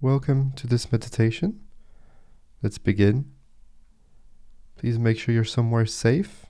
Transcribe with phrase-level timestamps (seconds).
[0.00, 1.58] Welcome to this meditation.
[2.62, 3.32] Let's begin.
[4.76, 6.46] Please make sure you're somewhere safe,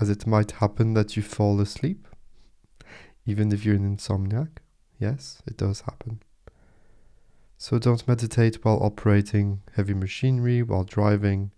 [0.00, 2.08] as it might happen that you fall asleep,
[3.26, 4.48] even if you're an insomniac.
[4.98, 6.22] Yes, it does happen.
[7.58, 11.50] So don't meditate while operating heavy machinery, while driving.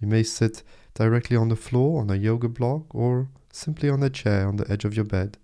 [0.00, 0.62] You may sit
[0.94, 4.72] directly on the floor on a yoga block or simply on a chair on the
[4.72, 5.36] edge of your bed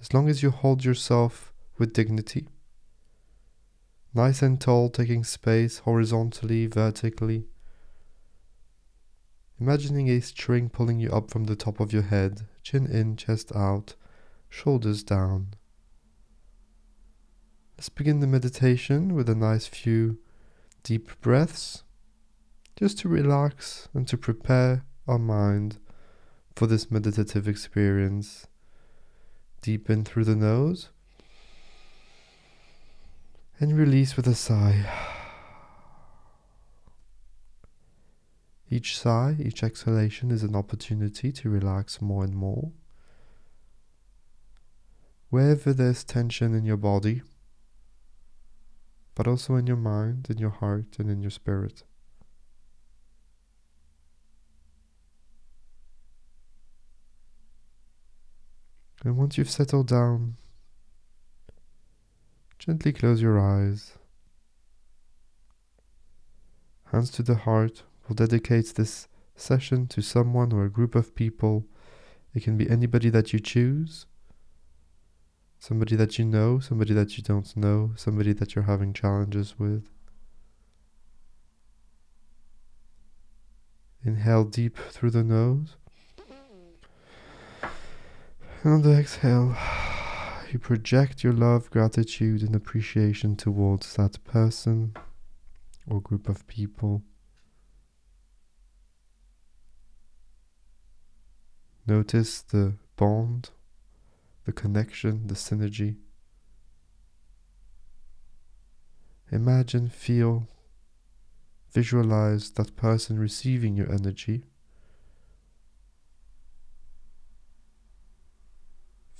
[0.00, 2.48] as long as you hold yourself with dignity.
[4.14, 7.46] Nice and tall, taking space horizontally, vertically.
[9.60, 13.54] Imagining a string pulling you up from the top of your head, chin in, chest
[13.54, 13.94] out,
[14.48, 15.54] shoulders down.
[17.76, 20.18] Let's begin the meditation with a nice few
[20.82, 21.84] deep breaths,
[22.76, 25.78] just to relax and to prepare our mind
[26.56, 28.46] for this meditative experience.
[29.62, 30.88] Deep in through the nose
[33.60, 34.86] and release with a sigh.
[38.70, 42.72] Each sigh, each exhalation is an opportunity to relax more and more.
[45.28, 47.22] Wherever there's tension in your body,
[49.14, 51.82] but also in your mind, in your heart, and in your spirit.
[59.04, 60.36] And once you've settled down,
[62.58, 63.94] gently close your eyes.
[66.92, 71.66] Hands to the heart will dedicate this session to someone or a group of people.
[72.34, 74.06] It can be anybody that you choose,
[75.58, 79.88] somebody that you know, somebody that you don't know, somebody that you're having challenges with.
[84.04, 85.76] Inhale deep through the nose.
[88.62, 89.56] And exhale,
[90.52, 94.94] you project your love, gratitude, and appreciation towards that person
[95.86, 97.02] or group of people.
[101.86, 103.48] Notice the bond,
[104.44, 105.96] the connection, the synergy.
[109.32, 110.48] Imagine, feel,
[111.72, 114.44] visualize that person receiving your energy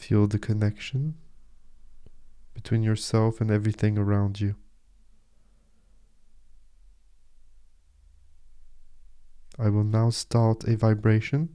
[0.01, 1.15] Feel the connection
[2.55, 4.55] between yourself and everything around you.
[9.59, 11.51] I will now start a vibration,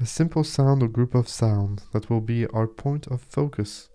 [0.00, 3.88] a simple sound or group of sounds that will be our point of focus.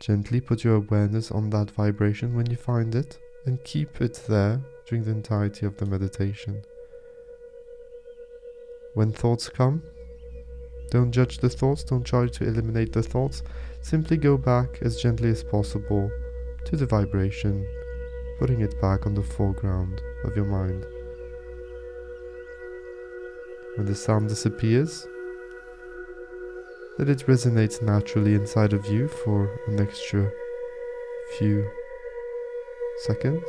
[0.00, 4.62] Gently put your awareness on that vibration when you find it and keep it there
[4.88, 6.62] during the entirety of the meditation.
[8.94, 9.82] When thoughts come,
[10.90, 13.42] Don't judge the thoughts, don't try to eliminate the thoughts.
[13.82, 16.08] Simply go back as gently as possible
[16.64, 17.66] to the vibration,
[18.38, 20.86] putting it back on the foreground of your mind.
[23.76, 25.06] When the sound disappears,
[26.96, 30.30] let it resonate naturally inside of you for an extra
[31.38, 31.68] few
[32.98, 33.42] seconds.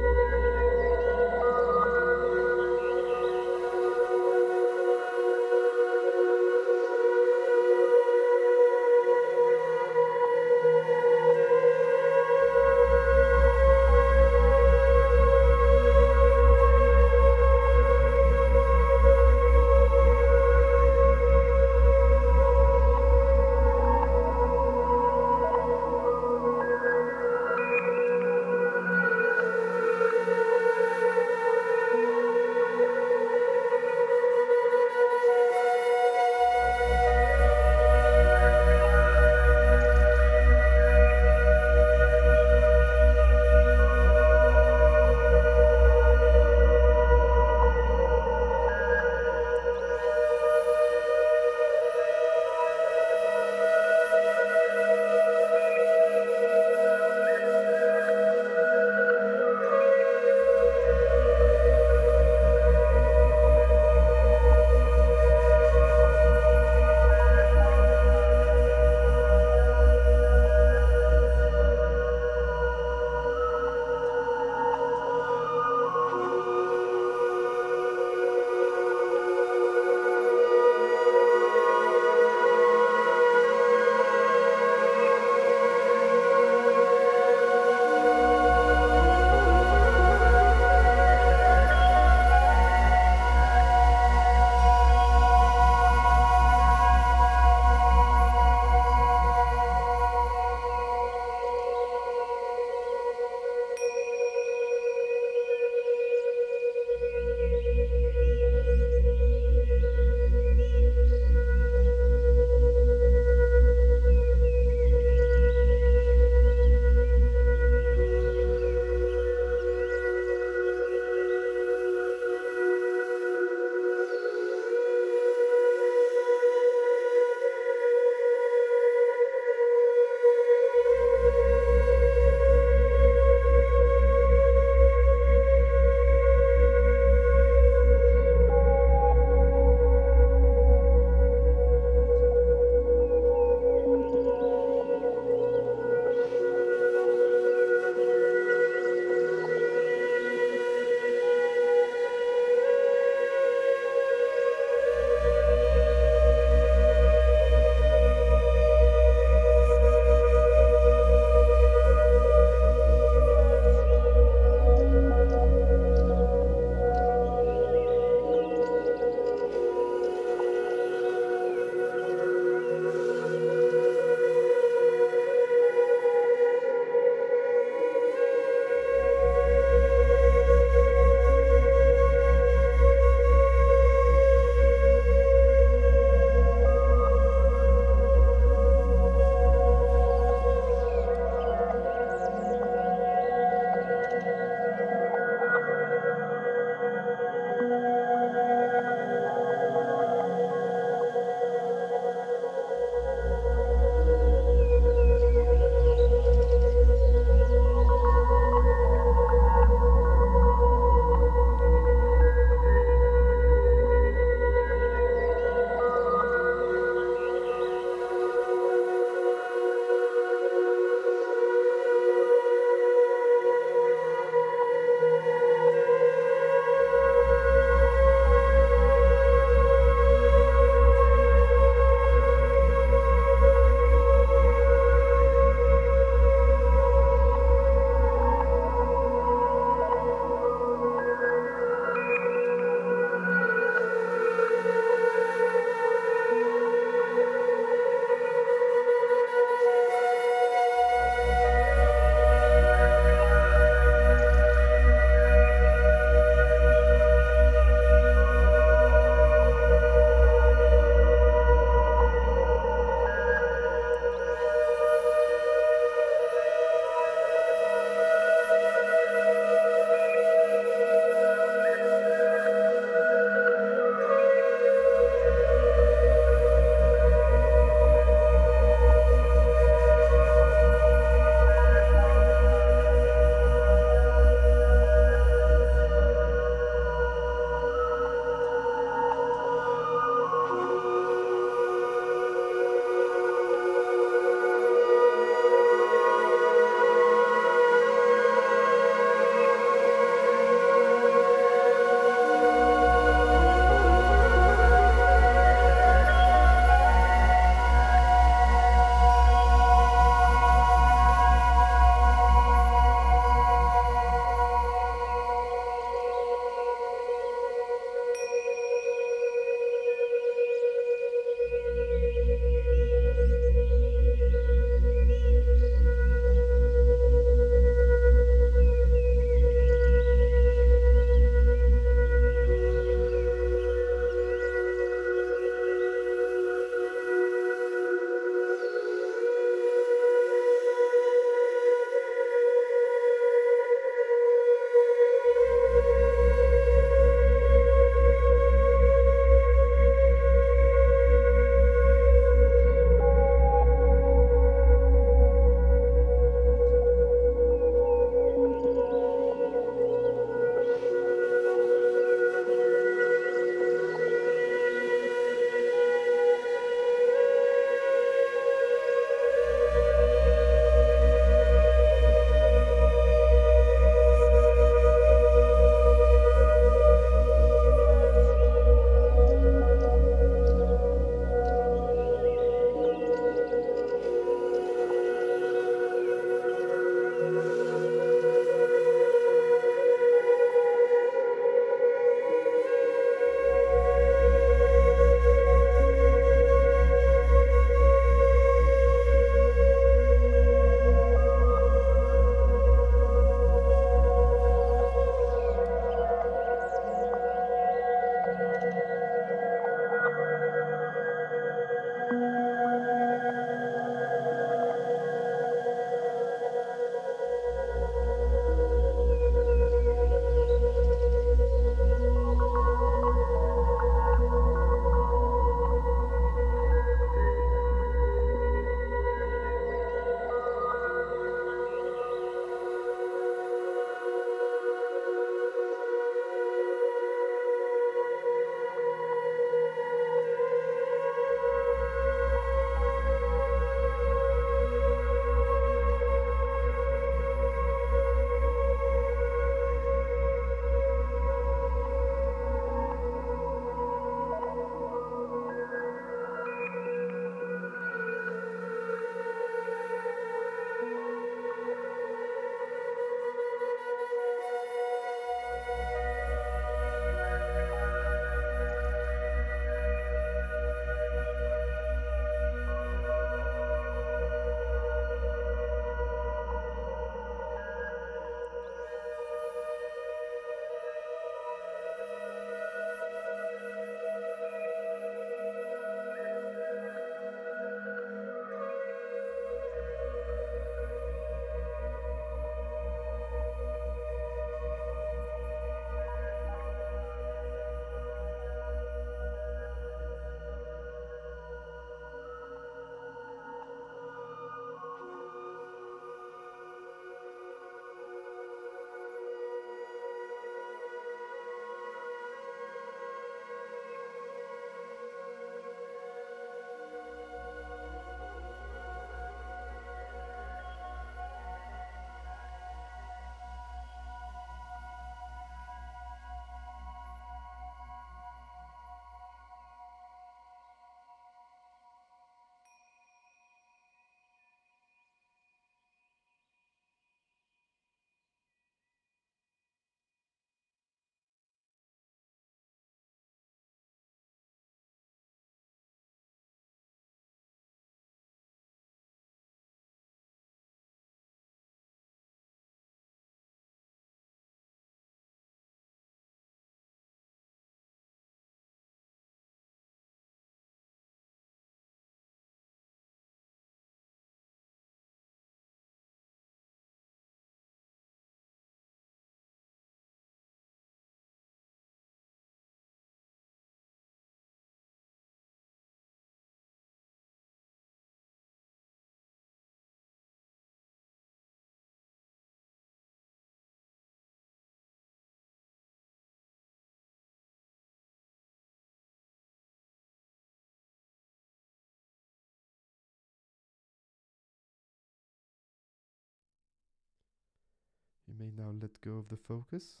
[598.32, 600.00] You may now let go of the focus.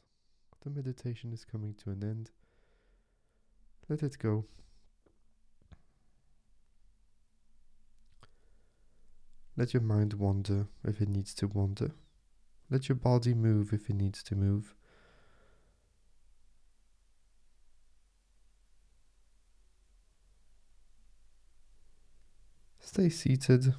[0.62, 2.30] The meditation is coming to an end.
[3.90, 4.46] Let it go.
[9.54, 11.90] Let your mind wander if it needs to wander.
[12.70, 14.74] Let your body move if it needs to move.
[22.80, 23.74] Stay seated.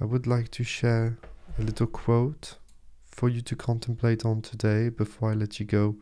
[0.00, 1.18] I would like to share
[1.58, 2.58] a little quote
[3.04, 5.96] for you to contemplate on today before I let you go.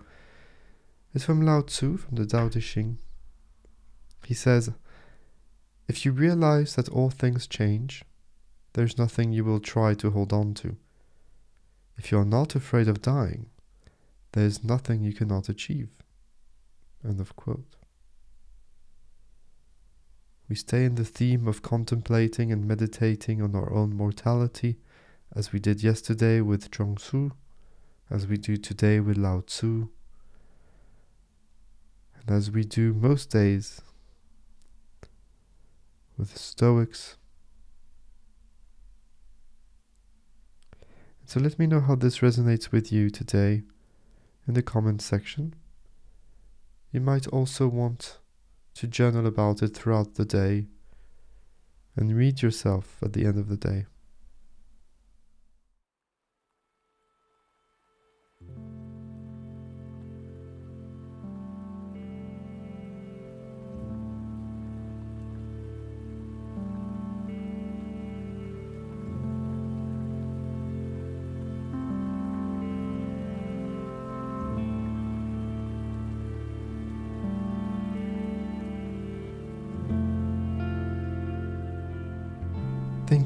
[1.14, 2.98] It's from Lao Tzu from the Tao Te Ching.
[4.26, 4.70] He says,
[5.88, 8.04] If you realize that all things change,
[8.74, 10.76] there's nothing you will try to hold on to.
[11.96, 13.46] If you are not afraid of dying,
[14.32, 15.88] there is nothing you cannot achieve.
[17.02, 17.76] End of quote.
[20.48, 24.78] We stay in the theme of contemplating and meditating on our own mortality,
[25.34, 27.32] as we did yesterday with Zhuangzi,
[28.10, 29.88] as we do today with Lao Tzu,
[32.20, 33.82] and as we do most days
[36.16, 37.16] with the Stoics
[41.28, 43.62] So let me know how this resonates with you today
[44.46, 45.54] in the comment section.
[46.92, 48.20] You might also want
[48.76, 50.66] to journal about it throughout the day
[51.96, 53.86] and read yourself at the end of the day.